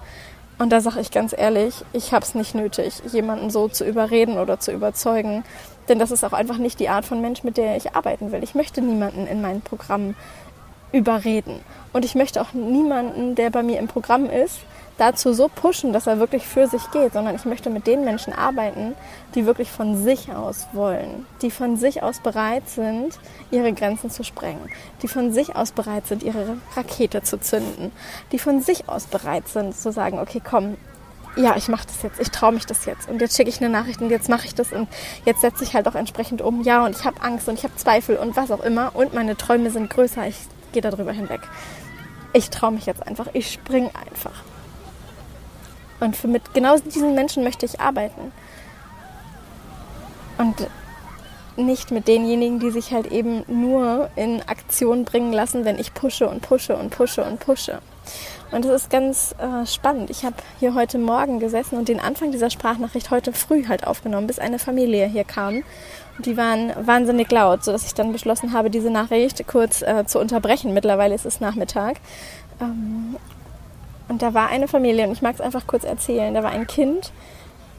Und 0.58 0.72
da 0.72 0.82
sage 0.82 1.00
ich 1.00 1.12
ganz 1.12 1.34
ehrlich, 1.38 1.86
ich 1.94 2.13
habe 2.13 2.25
es 2.25 2.36
nicht 2.36 2.54
nötig, 2.54 3.02
jemanden 3.12 3.50
so 3.50 3.70
zu 3.70 3.86
überreden 3.86 4.38
oder 4.38 4.60
zu 4.60 4.74
überzeugen. 4.74 5.46
Denn 5.88 6.00
das 6.00 6.12
ist 6.12 6.24
auch 6.24 6.34
einfach 6.34 6.58
nicht 6.58 6.80
die 6.80 6.90
Art 6.90 7.06
von 7.06 7.22
Mensch, 7.22 7.44
mit 7.44 7.58
der 7.58 7.78
ich 7.78 7.96
arbeiten 7.96 8.32
will. 8.32 8.44
Ich 8.44 8.56
möchte 8.56 8.82
niemanden 8.82 9.25
in 9.25 9.42
mein 9.42 9.62
Programm 9.62 10.16
überreden. 10.91 11.60
Und 11.93 12.05
ich 12.05 12.15
möchte 12.15 12.41
auch 12.41 12.53
niemanden, 12.53 13.36
der 13.36 13.50
bei 13.50 13.63
mir 13.63 13.79
im 13.79 13.88
Programm 13.88 14.25
ist, 14.29 14.60
dazu 15.00 15.34
so 15.34 15.48
pushen, 15.48 15.93
dass 15.93 16.08
er 16.08 16.19
wirklich 16.19 16.46
für 16.46 16.67
sich 16.67 16.91
geht, 16.91 17.13
sondern 17.13 17.36
ich 17.36 17.46
möchte 17.46 17.69
mit 17.69 17.88
den 17.88 18.03
Menschen 18.03 18.34
arbeiten, 18.34 18.96
die 19.34 19.46
wirklich 19.46 19.72
von 19.72 20.03
sich 20.03 20.31
aus 20.31 20.67
wollen, 20.74 21.25
die 21.41 21.51
von 21.51 21.77
sich 21.77 22.03
aus 22.03 22.19
bereit 22.19 22.67
sind, 22.67 23.17
ihre 23.50 23.74
Grenzen 23.74 24.10
zu 24.10 24.24
sprengen, 24.24 24.69
die 25.01 25.08
von 25.08 25.31
sich 25.31 25.55
aus 25.55 25.72
bereit 25.72 26.05
sind, 26.08 26.22
ihre 26.22 26.58
Rakete 26.75 27.24
zu 27.24 27.39
zünden, 27.39 27.91
die 28.31 28.39
von 28.39 28.62
sich 28.62 28.89
aus 28.89 29.08
bereit 29.08 29.48
sind 29.48 29.75
zu 29.75 29.91
sagen, 29.91 30.19
okay, 30.19 30.41
komm, 30.43 30.75
ja, 31.36 31.55
ich 31.55 31.69
mache 31.69 31.88
das 31.88 32.03
jetzt, 32.03 32.19
ich 32.19 32.31
traue 32.31 32.51
mich 32.51 32.65
das 32.65 32.86
jetzt 32.86 33.08
und 33.08 33.22
jetzt 33.22 33.38
schicke 33.38 33.50
ich 33.50 33.62
eine 33.62 33.69
Nachricht 33.69 34.01
und 34.01 34.10
jetzt 34.10 34.27
mache 34.27 34.48
ich 34.48 34.55
das 34.55 34.74
und 34.74 34.89
jetzt 35.25 35.41
setze 35.41 35.63
ich 35.63 35.74
halt 35.74 35.88
auch 35.88 35.96
entsprechend 35.96 36.41
um. 36.41 36.63
Ja, 36.63 36.86
und 36.86 36.98
ich 36.98 37.05
habe 37.05 37.22
Angst 37.22 37.48
und 37.48 37.58
ich 37.58 37.63
habe 37.63 37.75
Zweifel 37.75 38.17
und 38.17 38.36
was 38.36 38.51
auch 38.51 38.63
immer 38.63 38.91
und 38.96 39.13
meine 39.13 39.38
Träume 39.38 39.72
sind 39.72 39.89
größer, 39.89 40.27
ich 40.27 40.36
gehe 40.72 40.82
darüber 40.82 41.12
hinweg. 41.12 41.42
Ich 42.34 42.50
traue 42.50 42.72
mich 42.72 42.86
jetzt 42.86 43.06
einfach, 43.06 43.28
ich 43.34 43.52
springe 43.52 43.92
einfach. 43.96 44.44
Und 46.00 46.16
für 46.16 46.28
mit 46.28 46.54
genau 46.54 46.78
diesen 46.78 47.16
Menschen 47.16 47.44
möchte 47.44 47.66
ich 47.66 47.80
arbeiten. 47.80 48.32
Und 50.38 50.56
nicht 51.58 51.92
mit 51.92 52.08
denjenigen, 52.08 52.60
die 52.60 52.72
sich 52.72 52.94
halt 52.94 53.12
eben 53.12 53.44
nur 53.48 54.10
in 54.16 54.42
Aktion 54.48 55.04
bringen 55.04 55.34
lassen, 55.34 55.66
wenn 55.66 55.78
ich 55.78 55.94
pushe 55.94 56.30
und 56.30 56.42
pushe 56.42 56.78
und 56.78 56.90
pushe 56.92 57.24
und 57.24 57.40
pushe. 57.40 57.80
Und 58.51 58.66
das 58.66 58.84
ist 58.84 58.89
ganz 58.89 59.36
äh, 59.38 59.66
spannend. 59.66 60.10
Ich 60.10 60.25
habe 60.25 60.36
hier 60.60 60.74
heute 60.74 60.98
Morgen 60.98 61.39
gesessen 61.39 61.78
und 61.78 61.88
den 61.88 62.00
Anfang 62.00 62.32
dieser 62.32 62.50
Sprachnachricht 62.50 63.12
heute 63.12 63.34
früh 63.34 63.68
halt 63.68 63.86
aufgenommen, 63.86 64.28
bis 64.28 64.39
eine 64.39 64.60
Familie 64.60 65.08
hier 65.08 65.24
kam. 65.24 65.63
Und 66.18 66.25
die 66.25 66.36
waren 66.36 66.74
wahnsinnig 66.80 67.32
laut, 67.32 67.63
sodass 67.63 67.86
ich 67.86 67.94
dann 67.94 68.12
beschlossen 68.12 68.54
habe, 68.54 68.70
diese 68.70 68.89
Nachricht 68.89 69.48
kurz 69.48 69.82
äh, 69.82 70.06
zu 70.06 70.20
unterbrechen. 70.20 70.74
Mittlerweile 70.74 71.16
ist 71.16 71.25
es 71.25 71.39
Nachmittag. 71.39 71.98
Ähm, 72.60 73.16
und 74.08 74.22
da 74.22 74.34
war 74.34 74.50
eine 74.50 74.68
Familie 74.68 75.06
und 75.06 75.13
ich 75.13 75.22
mag 75.22 75.36
es 75.36 75.42
einfach 75.42 75.68
kurz 75.68 75.84
erzählen. 75.84 76.34
Da 76.34 76.44
war 76.44 76.51
ein 76.51 76.68
Kind 76.68 77.12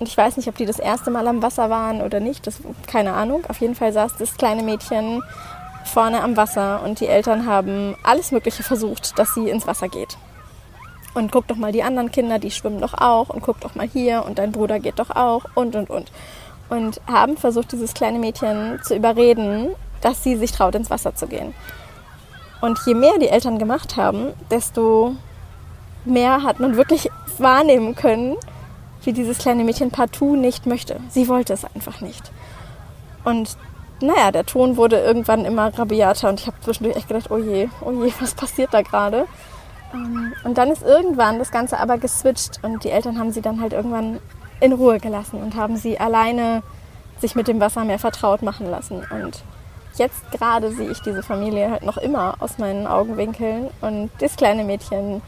und 0.00 0.08
ich 0.08 0.16
weiß 0.16 0.38
nicht, 0.38 0.48
ob 0.48 0.56
die 0.56 0.64
das 0.64 0.78
erste 0.78 1.10
Mal 1.10 1.28
am 1.28 1.42
Wasser 1.42 1.68
waren 1.68 2.00
oder 2.00 2.20
nicht. 2.20 2.46
Das, 2.46 2.56
keine 2.86 3.12
Ahnung. 3.12 3.44
Auf 3.48 3.60
jeden 3.60 3.74
Fall 3.74 3.92
saß 3.92 4.16
das 4.18 4.36
kleine 4.36 4.62
Mädchen 4.62 5.22
vorne 5.84 6.22
am 6.22 6.36
Wasser 6.36 6.82
und 6.82 7.00
die 7.00 7.06
Eltern 7.06 7.46
haben 7.46 7.96
alles 8.02 8.32
Mögliche 8.32 8.62
versucht, 8.62 9.18
dass 9.18 9.34
sie 9.34 9.48
ins 9.48 9.66
Wasser 9.66 9.88
geht. 9.88 10.16
Und 11.14 11.32
guck 11.32 11.48
doch 11.48 11.56
mal 11.56 11.72
die 11.72 11.82
anderen 11.82 12.12
Kinder, 12.12 12.38
die 12.38 12.50
schwimmen 12.50 12.80
doch 12.80 12.94
auch 12.94 13.30
und 13.30 13.42
guck 13.42 13.60
doch 13.60 13.74
mal 13.74 13.88
hier 13.88 14.24
und 14.24 14.38
dein 14.38 14.52
Bruder 14.52 14.78
geht 14.78 14.98
doch 14.98 15.10
auch 15.10 15.44
und 15.54 15.74
und 15.74 15.90
und. 15.90 16.12
Und 16.68 17.00
haben 17.08 17.36
versucht, 17.36 17.72
dieses 17.72 17.94
kleine 17.94 18.20
Mädchen 18.20 18.80
zu 18.84 18.94
überreden, 18.94 19.70
dass 20.00 20.22
sie 20.22 20.36
sich 20.36 20.52
traut, 20.52 20.76
ins 20.76 20.90
Wasser 20.90 21.14
zu 21.14 21.26
gehen. 21.26 21.52
Und 22.60 22.78
je 22.86 22.94
mehr 22.94 23.18
die 23.18 23.28
Eltern 23.28 23.58
gemacht 23.58 23.96
haben, 23.96 24.28
desto 24.50 25.16
mehr 26.04 26.42
hat 26.42 26.60
man 26.60 26.76
wirklich 26.76 27.10
wahrnehmen 27.38 27.96
können, 27.96 28.36
wie 29.02 29.12
dieses 29.12 29.38
kleine 29.38 29.64
Mädchen 29.64 29.90
partout 29.90 30.36
nicht 30.36 30.66
möchte. 30.66 31.00
Sie 31.08 31.26
wollte 31.28 31.52
es 31.52 31.64
einfach 31.64 32.00
nicht. 32.00 32.30
Und 33.24 33.56
naja, 34.02 34.30
der 34.30 34.46
Ton 34.46 34.76
wurde 34.76 34.98
irgendwann 35.00 35.44
immer 35.44 35.76
rabiater 35.76 36.28
und 36.28 36.40
ich 36.40 36.46
habe 36.46 36.60
zwischendurch 36.60 36.96
echt 36.96 37.08
gedacht, 37.08 37.30
oh 37.30 37.38
je, 37.38 37.68
oh 37.80 37.92
je, 37.92 38.12
was 38.20 38.34
passiert 38.34 38.72
da 38.72 38.82
gerade? 38.82 39.26
Ähm, 39.92 40.32
und 40.44 40.58
dann 40.58 40.70
ist 40.70 40.82
irgendwann 40.82 41.38
das 41.38 41.50
Ganze 41.50 41.78
aber 41.78 41.98
geswitcht 41.98 42.60
und 42.62 42.84
die 42.84 42.90
Eltern 42.90 43.18
haben 43.18 43.32
sie 43.32 43.42
dann 43.42 43.60
halt 43.60 43.72
irgendwann 43.72 44.20
in 44.60 44.72
Ruhe 44.72 45.00
gelassen 45.00 45.42
und 45.42 45.54
haben 45.56 45.76
sie 45.76 45.98
alleine 45.98 46.62
sich 47.20 47.34
mit 47.34 47.48
dem 47.48 47.60
Wasser 47.60 47.84
mehr 47.84 47.98
vertraut 47.98 48.42
machen 48.42 48.70
lassen. 48.70 49.06
Und 49.10 49.42
jetzt 49.96 50.30
gerade 50.32 50.70
sehe 50.72 50.90
ich 50.90 51.00
diese 51.00 51.22
Familie 51.22 51.70
halt 51.70 51.84
noch 51.84 51.96
immer 51.96 52.36
aus 52.40 52.58
meinen 52.58 52.86
Augenwinkeln 52.86 53.68
und 53.80 54.10
das 54.18 54.36
kleine 54.36 54.64
Mädchen 54.64 55.22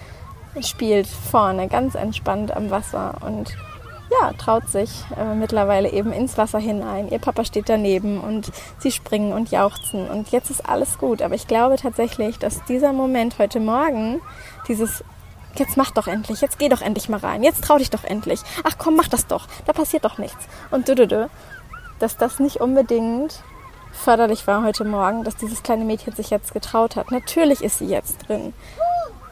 spielt 0.61 1.07
vorne 1.07 1.69
ganz 1.69 1.95
entspannt 1.95 2.55
am 2.55 2.71
Wasser 2.71 3.15
und 3.25 3.57
ja, 4.21 4.33
traut 4.35 4.69
sich 4.69 4.91
äh, 5.17 5.35
mittlerweile 5.35 5.91
eben 5.91 6.13
ins 6.13 6.37
Wasser 6.39 6.59
hinein. 6.59 7.09
Ihr 7.09 7.19
Papa 7.19 7.45
steht 7.45 7.69
daneben 7.69 8.21
und 8.21 8.51
sie 8.79 8.91
springen 8.91 9.33
und 9.33 9.51
jauchzen 9.51 10.09
und 10.09 10.31
jetzt 10.31 10.51
ist 10.51 10.69
alles 10.69 10.99
gut. 10.99 11.23
Aber 11.23 11.35
ich 11.35 11.47
glaube 11.47 11.77
tatsächlich, 11.77 12.39
dass 12.39 12.65
dieser 12.65 12.93
Moment 12.93 13.39
heute 13.39 13.61
Morgen, 13.61 14.21
dieses 14.69 15.05
Jetzt 15.55 15.77
mach 15.77 15.91
doch 15.91 16.07
endlich, 16.07 16.41
jetzt 16.41 16.59
geh 16.59 16.71
doch 16.71 16.81
endlich 16.81 17.11
mal 17.11 17.21
rein, 17.21 17.43
jetzt 17.43 17.63
trau 17.65 17.77
dich 17.77 17.91
doch 17.91 18.05
endlich. 18.05 18.41
Ach 18.65 18.77
komm, 18.79 18.97
mach 18.97 19.09
das 19.09 19.27
doch, 19.27 19.49
da 19.67 19.75
passiert 19.75 20.07
doch 20.07 20.17
nichts. 20.17 20.47
Und 20.71 20.89
du, 20.89 20.95
du, 20.95 21.07
du, 21.07 21.29
dass 21.99 22.17
das 22.17 22.39
nicht 22.39 22.57
unbedingt 22.57 23.43
förderlich 23.93 24.47
war 24.47 24.65
heute 24.65 24.87
Morgen, 24.87 25.25
dass 25.25 25.37
dieses 25.37 25.63
kleine 25.63 25.85
Mädchen 25.85 26.15
sich 26.15 26.31
jetzt 26.31 26.55
getraut 26.55 26.97
hat. 26.97 27.11
Natürlich 27.11 27.61
ist 27.61 27.81
sie 27.81 27.87
jetzt 27.87 28.27
drin. 28.27 28.55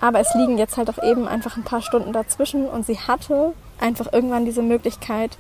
Aber 0.00 0.20
es 0.20 0.34
liegen 0.34 0.58
jetzt 0.58 0.76
halt 0.76 0.90
auch 0.90 1.02
eben 1.02 1.26
einfach 1.26 1.56
ein 1.56 1.64
paar 1.64 1.80
Stunden 1.80 2.12
dazwischen 2.12 2.68
und 2.68 2.84
sie 2.84 2.98
hatte 2.98 3.54
einfach 3.80 4.12
irgendwann 4.12 4.44
diese 4.44 4.62
Möglichkeit, 4.62 5.36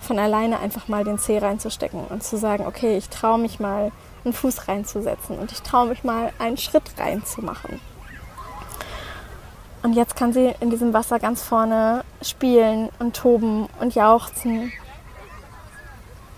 von 0.00 0.18
alleine 0.18 0.60
einfach 0.60 0.88
mal 0.88 1.04
den 1.04 1.18
Zeh 1.18 1.38
reinzustecken 1.38 2.04
und 2.04 2.22
zu 2.22 2.36
sagen, 2.36 2.66
okay, 2.66 2.96
ich 2.96 3.08
traue 3.08 3.38
mich 3.38 3.58
mal 3.58 3.90
einen 4.24 4.32
Fuß 4.32 4.68
reinzusetzen 4.68 5.38
und 5.38 5.52
ich 5.52 5.62
traue 5.62 5.88
mich 5.88 6.04
mal 6.04 6.32
einen 6.38 6.56
Schritt 6.56 6.84
reinzumachen. 6.98 7.80
Und 9.82 9.94
jetzt 9.94 10.16
kann 10.16 10.32
sie 10.32 10.54
in 10.60 10.70
diesem 10.70 10.92
Wasser 10.92 11.18
ganz 11.18 11.42
vorne 11.42 12.04
spielen 12.20 12.88
und 12.98 13.16
toben 13.16 13.68
und 13.80 13.94
jauchzen. 13.94 14.72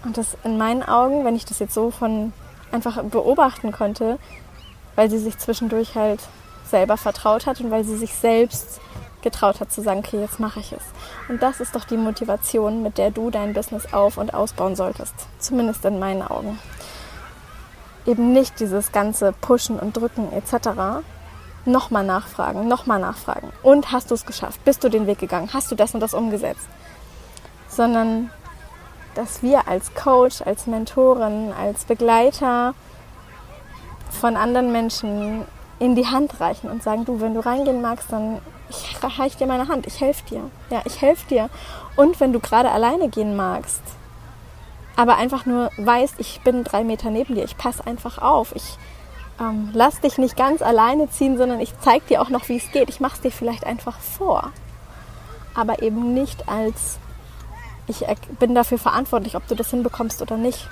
Und 0.05 0.17
das 0.17 0.37
in 0.45 0.59
meinen 0.59 0.83
Augen, 0.83 1.25
wenn 1.25 1.37
ich 1.37 1.47
das 1.47 1.59
jetzt 1.59 1.75
so 1.75 1.91
von 1.91 2.33
einfach 2.71 3.03
beobachten 3.03 3.73
konnte, 3.73 4.19
weil 4.95 5.11
sie 5.11 5.19
sich 5.19 5.39
zwischendurch 5.39 5.95
halt 5.95 6.21
selber 6.67 6.97
vertraut 6.97 7.47
hat 7.47 7.61
und 7.61 7.71
weil 7.71 7.85
sie 7.85 7.97
sich 7.97 8.15
selbst 8.15 8.81
getraut 9.23 9.61
hat 9.61 9.73
zu 9.73 9.83
sagen, 9.83 10.01
okay, 10.01 10.21
jetzt 10.21 10.41
mache 10.41 10.61
ich 10.61 10.73
es. 10.73 10.83
Und 11.29 11.43
das 11.43 11.61
ist 11.61 11.75
doch 11.75 11.85
die 11.85 11.97
Motivation, 11.97 12.83
mit 12.83 12.99
der 12.99 13.11
du 13.11 13.31
dein 13.31 13.53
Business 13.53 13.93
auf 13.93 14.17
und 14.17 14.35
ausbauen 14.35 14.77
solltest. 14.77 15.15
Zumindest 15.39 15.85
in 15.85 15.99
meinen 15.99 16.23
Augen. 16.23 16.59
Eben 18.07 18.33
nicht 18.33 18.61
dieses 18.61 18.93
ganze 18.93 19.33
Pushen 19.33 19.79
und 19.79 19.97
Drücken 19.97 20.33
etc. 20.33 21.05
Nochmal 21.65 22.05
nachfragen, 22.05 22.67
nochmal 22.67 22.99
nachfragen. 22.99 23.51
Und 23.63 23.93
hast 23.93 24.11
du 24.11 24.15
es 24.15 24.25
geschafft? 24.25 24.65
Bist 24.65 24.83
du 24.83 24.89
den 24.89 25.07
Weg 25.07 25.19
gegangen? 25.19 25.51
Hast 25.53 25.71
du 25.71 25.75
das 25.75 25.95
und 25.95 26.01
das 26.01 26.15
umgesetzt? 26.15 26.67
Sondern, 27.69 28.31
dass 29.15 29.43
wir 29.43 29.69
als 29.69 29.95
Coach, 29.95 30.41
als 30.43 30.67
Mentorin, 30.67 31.53
als 31.53 31.85
Begleiter 31.85 32.75
von 34.11 34.37
anderen 34.37 34.73
Menschen 34.73 35.45
in 35.79 35.95
die 35.95 36.07
Hand 36.07 36.41
reichen 36.41 36.71
und 36.71 36.83
sagen, 36.83 37.05
du, 37.05 37.21
wenn 37.21 37.35
du 37.35 37.41
reingehen 37.41 37.81
magst, 37.81 38.13
dann 38.13 38.41
ich 38.71 38.97
reiche 39.03 39.39
dir 39.39 39.47
meine 39.47 39.69
Hand, 39.69 39.87
ich 39.87 40.01
helfe 40.01 40.25
dir. 40.31 40.51
Ja, 40.71 40.83
ich 40.85 41.03
helfe 41.03 41.27
dir. 41.29 41.51
Und 41.97 42.21
wenn 42.21 42.33
du 42.33 42.41
gerade 42.41 42.71
alleine 42.71 43.09
gehen 43.09 43.37
magst, 43.37 43.83
aber 44.97 45.17
einfach 45.17 45.47
nur 45.47 45.71
weißt, 45.77 46.15
ich 46.19 46.41
bin 46.43 46.65
drei 46.65 46.85
Meter 46.85 47.11
neben 47.11 47.35
dir, 47.35 47.45
ich 47.45 47.57
passe 47.57 47.87
einfach 47.87 48.19
auf, 48.19 48.55
ich 48.55 48.79
ähm, 49.41 49.71
lass 49.73 50.01
dich 50.01 50.19
nicht 50.19 50.37
ganz 50.37 50.63
alleine 50.63 51.09
ziehen, 51.09 51.39
sondern 51.39 51.61
ich 51.61 51.73
zeige 51.81 52.05
dir 52.07 52.23
auch 52.23 52.29
noch, 52.29 52.49
wie 52.49 52.59
es 52.59 52.71
geht. 52.73 52.91
Ich 52.91 53.01
mache 53.01 53.15
es 53.15 53.21
dir 53.23 53.33
vielleicht 53.33 53.65
einfach 53.65 53.99
vor. 53.99 54.53
Aber 55.55 55.83
eben 55.83 56.13
nicht 56.13 56.49
als, 56.49 56.99
ich 57.87 58.05
bin 58.39 58.55
dafür 58.55 58.79
verantwortlich, 58.79 59.37
ob 59.37 59.47
du 59.49 59.55
das 59.55 59.71
hinbekommst 59.71 60.21
oder 60.21 60.37
nicht. 60.37 60.69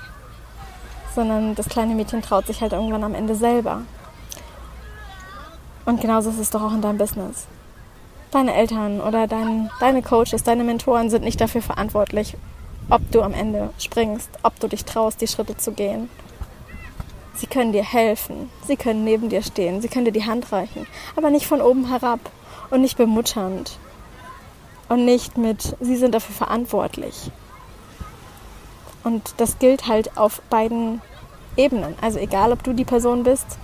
Sondern 1.15 1.55
das 1.55 1.67
kleine 1.67 1.95
Mädchen 1.95 2.21
traut 2.21 2.45
sich 2.45 2.61
halt 2.61 2.73
irgendwann 2.73 3.03
am 3.03 3.15
Ende 3.15 3.33
selber. 3.33 3.81
Und 5.85 5.99
genauso 5.99 6.29
ist 6.29 6.39
es 6.39 6.51
doch 6.51 6.61
auch 6.61 6.73
in 6.73 6.81
deinem 6.81 6.99
Business. 6.99 7.47
Deine 8.31 8.53
Eltern 8.53 9.01
oder 9.01 9.25
dein, 9.25 9.71
deine 9.79 10.03
Coaches, 10.03 10.43
deine 10.43 10.63
Mentoren 10.63 11.09
sind 11.09 11.23
nicht 11.23 11.41
dafür 11.41 11.63
verantwortlich, 11.63 12.37
ob 12.89 13.01
du 13.11 13.21
am 13.21 13.33
Ende 13.33 13.71
springst, 13.79 14.29
ob 14.43 14.59
du 14.59 14.67
dich 14.67 14.85
traust, 14.85 15.19
die 15.21 15.27
Schritte 15.27 15.57
zu 15.57 15.71
gehen. 15.71 16.09
Sie 17.33 17.47
können 17.47 17.71
dir 17.71 17.83
helfen, 17.83 18.51
sie 18.67 18.75
können 18.75 19.03
neben 19.03 19.29
dir 19.29 19.41
stehen, 19.41 19.81
sie 19.81 19.87
können 19.87 20.05
dir 20.05 20.11
die 20.11 20.25
Hand 20.25 20.51
reichen, 20.51 20.85
aber 21.15 21.29
nicht 21.31 21.47
von 21.47 21.61
oben 21.61 21.87
herab 21.87 22.19
und 22.69 22.81
nicht 22.81 22.97
bemutternd 22.97 23.79
und 24.89 25.05
nicht 25.05 25.37
mit, 25.37 25.75
sie 25.79 25.95
sind 25.95 26.13
dafür 26.13 26.35
verantwortlich. 26.35 27.31
Und 29.03 29.33
das 29.37 29.57
gilt 29.57 29.87
halt 29.87 30.17
auf 30.17 30.41
beiden 30.49 31.01
Ebenen. 31.55 31.95
Also 32.01 32.19
egal, 32.19 32.51
ob 32.51 32.63
du 32.63 32.73
die 32.73 32.85
Person 32.85 33.23
bist, 33.23 33.57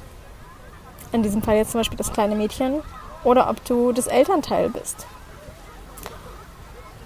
in 1.11 1.21
diesem 1.21 1.41
Fall 1.41 1.57
jetzt 1.57 1.71
zum 1.71 1.81
Beispiel 1.81 1.97
das 1.97 2.13
kleine 2.13 2.35
Mädchen, 2.35 2.81
oder 3.25 3.49
ob 3.49 3.63
du 3.65 3.91
das 3.91 4.07
Elternteil 4.07 4.69
bist. 4.69 5.05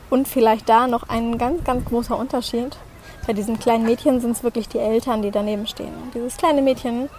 Und 0.09 0.27
vielleicht 0.27 0.69
da 0.69 0.87
noch 0.87 1.03
ein 1.09 1.37
ganz, 1.37 1.63
ganz 1.63 1.85
großer 1.85 2.17
Unterschied. 2.17 2.77
Bei 3.25 3.33
diesen 3.33 3.59
kleinen 3.59 3.85
Mädchen 3.85 4.19
sind 4.19 4.31
es 4.31 4.43
wirklich 4.43 4.67
die 4.67 4.79
Eltern, 4.79 5.21
die 5.21 5.31
daneben 5.31 5.65
stehen. 5.65 5.93
Dieses 6.13 6.37
kleine 6.37 6.61
Mädchen, 6.61 7.09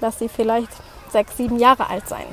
lass 0.00 0.18
sie 0.18 0.28
vielleicht 0.28 0.70
sechs, 1.10 1.36
sieben 1.36 1.58
Jahre 1.58 1.90
alt 1.90 2.08
sein, 2.08 2.26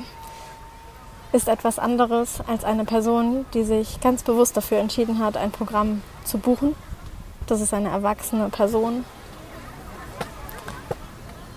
ist 1.32 1.48
etwas 1.48 1.78
anderes 1.78 2.40
als 2.46 2.64
eine 2.64 2.84
Person, 2.84 3.44
die 3.54 3.64
sich 3.64 4.00
ganz 4.00 4.22
bewusst 4.22 4.56
dafür 4.56 4.78
entschieden 4.78 5.18
hat, 5.18 5.36
ein 5.36 5.50
Programm 5.50 6.02
zu 6.24 6.38
buchen. 6.38 6.74
Das 7.46 7.60
ist 7.60 7.74
eine 7.74 7.88
erwachsene 7.88 8.48
Person. 8.50 9.04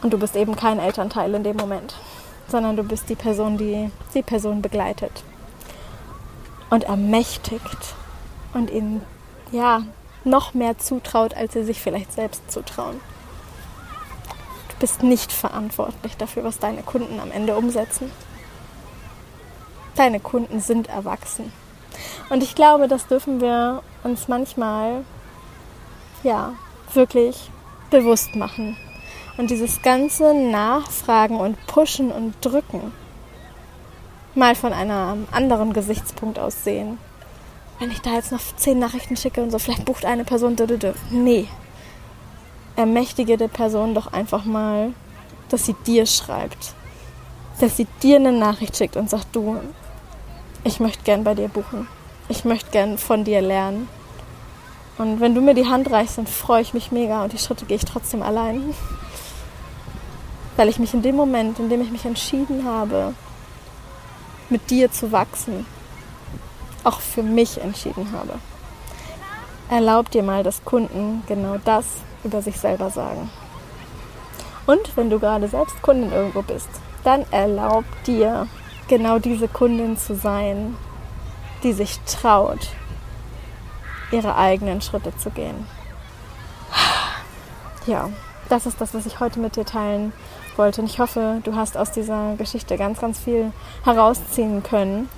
Und 0.02 0.14
du 0.14 0.18
bist 0.18 0.36
eben 0.36 0.56
kein 0.56 0.80
Elternteil 0.80 1.34
in 1.34 1.44
dem 1.44 1.58
Moment 1.58 1.96
sondern 2.48 2.76
du 2.76 2.84
bist 2.84 3.10
die 3.10 3.16
Person, 3.16 3.58
die 3.58 3.92
die 4.14 4.22
Person 4.22 4.62
begleitet 4.62 5.24
und 6.70 6.86
ermächtigt 6.86 7.96
und 8.54 8.70
ihnen 8.70 9.02
ja 9.52 9.84
noch 10.24 10.54
mehr 10.54 10.78
zutraut, 10.78 11.36
als 11.36 11.54
sie 11.54 11.64
sich 11.64 11.80
vielleicht 11.80 12.12
selbst 12.12 12.52
zutrauen. 12.52 13.00
Du 14.70 14.76
bist 14.80 15.04
nicht 15.04 15.32
verantwortlich 15.32 16.18
dafür, 16.18 16.44
was 16.44 16.60
deine 16.60 16.82
Kunden 16.82 17.20
am 17.20 17.32
Ende 17.32 17.56
umsetzen. 17.56 18.12
Deine 19.96 20.20
Kunden 20.20 20.60
sind 20.60 20.90
erwachsen. 20.90 21.54
Und 22.30 22.44
ich 22.44 22.56
glaube, 22.56 22.88
das 22.88 23.08
dürfen 23.08 23.40
wir 23.40 23.82
uns 24.04 24.28
manchmal 24.28 25.06
ja 26.24 26.54
wirklich 26.94 27.50
bewusst 27.90 28.36
machen. 28.36 28.76
Und 29.38 29.50
dieses 29.50 29.82
ganze 29.82 30.34
Nachfragen 30.34 31.38
und 31.38 31.58
Pushen 31.68 32.12
und 32.12 32.34
Drücken 32.42 32.94
mal 34.34 34.56
von 34.56 34.74
einem 34.74 35.28
anderen 35.32 35.74
Gesichtspunkt 35.74 36.40
aus 36.40 36.64
sehen. 36.64 36.98
Wenn 37.80 37.92
ich 37.92 38.02
da 38.02 38.14
jetzt 38.14 38.32
noch 38.32 38.40
zehn 38.56 38.80
Nachrichten 38.80 39.18
schicke 39.18 39.42
und 39.42 39.52
so, 39.52 39.60
vielleicht 39.60 39.86
bucht 39.86 40.06
eine 40.06 40.24
Person. 40.24 40.56
Nee. 41.12 41.48
Ermächtige 42.78 43.38
die 43.38 43.48
Person 43.48 43.94
doch 43.94 44.14
einfach 44.14 44.46
mal, 44.46 44.94
dass 45.50 45.66
sie 45.66 45.76
dir 45.86 46.06
schreibt. 46.06 46.74
Dass 47.60 47.78
sie 47.78 47.88
dir 48.02 48.18
eine 48.18 48.32
Nachricht 48.32 48.78
schickt 48.78 48.96
und 48.96 49.10
sagt, 49.10 49.36
du, 49.36 49.60
ich 50.64 50.80
möchte 50.80 51.04
gern 51.04 51.24
bei 51.24 51.36
dir 51.36 51.50
buchen. 51.50 51.88
Ich 52.30 52.46
möchte 52.46 52.72
gern 52.72 52.98
von 52.98 53.24
dir 53.24 53.42
lernen. 53.42 53.88
Und 54.98 55.20
wenn 55.20 55.36
du 55.36 55.42
mir 55.42 55.54
die 55.54 55.68
Hand 55.68 55.92
reichst, 55.92 56.18
dann 56.18 56.28
freue 56.28 56.62
ich 56.62 56.74
mich 56.74 56.92
mega 56.92 57.24
und 57.24 57.34
die 57.34 57.38
Schritte 57.38 57.66
gehe 57.66 57.78
ich 57.78 57.86
trotzdem 57.86 58.22
allein 58.22 58.74
weil 60.56 60.70
ich 60.70 60.80
mich 60.80 60.94
in 60.94 61.02
dem 61.02 61.16
Moment, 61.16 61.60
in 61.60 61.70
dem 61.70 61.82
ich 61.82 61.92
mich 61.92 62.06
entschieden 62.06 62.66
habe, 62.66 63.14
mit 64.50 64.70
dir 64.70 64.92
zu 64.92 65.12
wachsen, 65.12 65.66
auch 66.84 67.00
für 67.00 67.24
mich 67.24 67.62
entschieden 67.62 68.12
habe. 68.12 68.34
Erlaub 69.70 70.12
dir 70.12 70.24
mal, 70.24 70.44
dass 70.44 70.64
Kunden 70.64 71.24
genau 71.28 71.58
das 71.66 71.86
über 72.24 72.42
sich 72.42 72.60
selber 72.60 72.90
sagen. 72.90 73.30
Und 74.68 74.96
wenn 74.96 75.10
du 75.10 75.20
gerade 75.20 75.48
selbst 75.48 75.82
Kundin 75.82 76.12
irgendwo 76.12 76.42
bist, 76.42 76.70
dann 77.04 77.26
erlaub 77.32 77.86
dir, 78.06 78.48
genau 78.88 79.20
diese 79.20 79.48
Kundin 79.48 79.98
zu 79.98 80.16
sein, 80.16 80.76
die 81.64 81.74
sich 81.74 82.00
traut, 82.02 82.70
ihre 84.12 84.36
eigenen 84.36 84.82
Schritte 84.82 85.16
zu 85.18 85.30
gehen. 85.32 85.68
Ja, 87.88 88.10
das 88.50 88.66
ist 88.66 88.82
das, 88.82 88.94
was 88.94 89.06
ich 89.06 89.20
heute 89.20 89.40
mit 89.40 89.56
dir 89.56 89.66
teilen 89.66 90.14
wollte. 90.56 90.82
Und 90.82 90.88
ich 90.88 91.00
hoffe, 91.00 91.42
du 91.44 91.56
hast 91.56 91.78
aus 91.78 91.92
dieser 91.92 92.36
Geschichte 92.36 92.78
ganz, 92.78 93.00
ganz 93.00 93.20
viel 93.20 93.52
herausziehen 93.84 94.64
können 94.64 95.10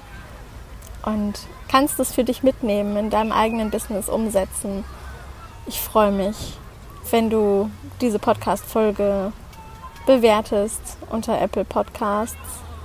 und 1.03 1.33
kannst 1.69 2.00
es 2.00 2.13
für 2.13 2.24
dich 2.24 2.43
mitnehmen, 2.43 2.97
in 2.97 3.09
deinem 3.09 3.31
eigenen 3.31 3.71
Business 3.71 4.09
umsetzen. 4.09 4.83
Ich 5.65 5.81
freue 5.81 6.12
mich, 6.12 6.57
wenn 7.12 7.29
du 7.29 7.69
diese 8.01 8.19
Podcast-Folge 8.19 9.31
bewertest 10.05 10.97
unter 11.09 11.39
Apple 11.39 11.65
Podcasts 11.65 12.38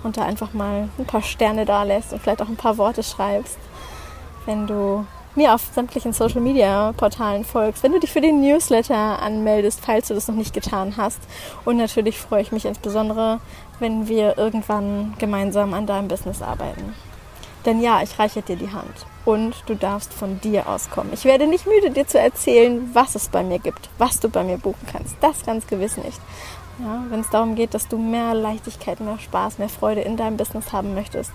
und 0.02 0.16
da 0.16 0.24
einfach 0.24 0.52
mal 0.52 0.88
ein 0.98 1.06
paar 1.06 1.22
Sterne 1.22 1.64
da 1.64 1.84
lässt 1.84 2.12
und 2.12 2.20
vielleicht 2.20 2.42
auch 2.42 2.48
ein 2.48 2.56
paar 2.56 2.78
Worte 2.78 3.02
schreibst. 3.02 3.58
Wenn 4.46 4.66
du 4.66 5.06
mir 5.34 5.54
auf 5.54 5.62
sämtlichen 5.74 6.12
Social 6.12 6.40
Media 6.40 6.92
Portalen 6.96 7.44
folgst, 7.44 7.82
wenn 7.82 7.92
du 7.92 8.00
dich 8.00 8.12
für 8.12 8.20
den 8.20 8.40
Newsletter 8.40 9.22
anmeldest, 9.22 9.80
falls 9.84 10.08
du 10.08 10.14
das 10.14 10.28
noch 10.28 10.34
nicht 10.34 10.54
getan 10.54 10.96
hast. 10.96 11.20
Und 11.64 11.76
natürlich 11.76 12.18
freue 12.18 12.42
ich 12.42 12.52
mich 12.52 12.64
insbesondere, 12.64 13.40
wenn 13.78 14.08
wir 14.08 14.38
irgendwann 14.38 15.14
gemeinsam 15.18 15.74
an 15.74 15.86
deinem 15.86 16.08
Business 16.08 16.42
arbeiten. 16.42 16.94
Denn 17.64 17.80
ja, 17.80 18.02
ich 18.02 18.18
reiche 18.18 18.42
dir 18.42 18.56
die 18.56 18.72
Hand 18.72 19.06
und 19.24 19.54
du 19.66 19.76
darfst 19.76 20.12
von 20.12 20.40
dir 20.40 20.68
auskommen. 20.68 21.12
Ich 21.12 21.24
werde 21.24 21.46
nicht 21.46 21.66
müde, 21.66 21.90
dir 21.90 22.06
zu 22.06 22.18
erzählen, 22.18 22.90
was 22.92 23.14
es 23.14 23.28
bei 23.28 23.44
mir 23.44 23.60
gibt, 23.60 23.88
was 23.98 24.18
du 24.18 24.28
bei 24.28 24.42
mir 24.42 24.58
buchen 24.58 24.86
kannst. 24.90 25.16
Das 25.20 25.44
ganz 25.44 25.66
gewiss 25.66 25.96
nicht. 25.96 26.20
Ja, 26.78 27.04
wenn 27.10 27.20
es 27.20 27.30
darum 27.30 27.54
geht, 27.54 27.74
dass 27.74 27.86
du 27.86 27.98
mehr 27.98 28.34
Leichtigkeit, 28.34 29.00
mehr 29.00 29.18
Spaß, 29.18 29.58
mehr 29.58 29.68
Freude 29.68 30.00
in 30.00 30.16
deinem 30.16 30.36
Business 30.36 30.72
haben 30.72 30.94
möchtest, 30.94 31.30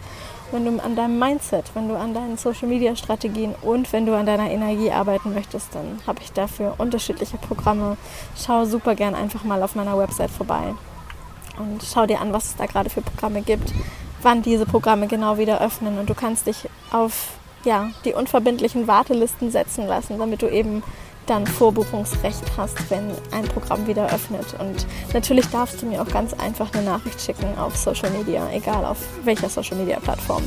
wenn 0.51 0.65
du 0.65 0.83
an 0.83 0.95
deinem 0.95 1.19
Mindset, 1.19 1.65
wenn 1.73 1.87
du 1.87 1.95
an 1.95 2.13
deinen 2.13 2.37
Social 2.37 2.67
Media 2.67 2.95
Strategien 2.95 3.53
und 3.61 3.91
wenn 3.93 4.05
du 4.05 4.15
an 4.15 4.25
deiner 4.25 4.49
Energie 4.49 4.91
arbeiten 4.91 5.33
möchtest, 5.33 5.75
dann 5.75 5.99
habe 6.07 6.21
ich 6.21 6.31
dafür 6.31 6.75
unterschiedliche 6.77 7.37
Programme. 7.37 7.97
Schau 8.35 8.65
super 8.65 8.95
gern 8.95 9.13
einfach 9.13 9.43
mal 9.43 9.61
auf 9.61 9.75
meiner 9.75 9.97
Website 9.97 10.31
vorbei 10.31 10.73
und 11.59 11.83
schau 11.83 12.05
dir 12.05 12.21
an, 12.21 12.33
was 12.33 12.45
es 12.45 12.55
da 12.55 12.65
gerade 12.65 12.89
für 12.89 13.01
Programme 13.01 13.41
gibt, 13.41 13.73
wann 14.21 14.41
diese 14.41 14.65
Programme 14.65 15.07
genau 15.07 15.37
wieder 15.37 15.61
öffnen 15.61 15.99
und 15.99 16.09
du 16.09 16.15
kannst 16.15 16.47
dich 16.47 16.69
auf 16.91 17.37
ja, 17.63 17.89
die 18.05 18.13
unverbindlichen 18.13 18.87
Wartelisten 18.87 19.51
setzen 19.51 19.87
lassen, 19.87 20.17
damit 20.17 20.41
du 20.41 20.47
eben 20.47 20.83
dann 21.29 21.45
Vorbuchungsrecht 21.45 22.43
hast, 22.57 22.89
wenn 22.89 23.11
ein 23.31 23.45
Programm 23.45 23.85
wieder 23.87 24.11
öffnet. 24.11 24.55
Und 24.59 24.87
natürlich 25.13 25.47
darfst 25.47 25.81
du 25.81 25.85
mir 25.85 26.01
auch 26.01 26.07
ganz 26.07 26.33
einfach 26.33 26.73
eine 26.73 26.83
Nachricht 26.83 27.21
schicken 27.21 27.57
auf 27.57 27.75
Social 27.75 28.09
Media, 28.11 28.49
egal 28.51 28.85
auf 28.85 28.97
welcher 29.23 29.49
Social 29.49 29.77
Media 29.77 29.99
Plattform. 29.99 30.43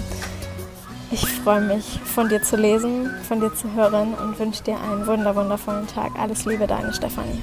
Ich 1.13 1.27
freue 1.27 1.61
mich, 1.61 1.99
von 2.05 2.29
dir 2.29 2.43
zu 2.43 2.57
lesen, 2.57 3.11
von 3.27 3.41
dir 3.41 3.53
zu 3.53 3.73
hören 3.75 4.15
und 4.15 4.39
wünsche 4.39 4.63
dir 4.63 4.81
einen 4.81 5.07
wunder 5.07 5.35
wundervollen 5.35 5.87
Tag. 5.89 6.13
Alles 6.19 6.45
Liebe, 6.45 6.67
deine 6.67 6.93
Stefanie. 6.93 7.43